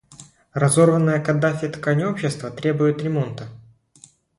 [0.53, 3.47] Разорванная Каддафи ткань общества требует ремонта.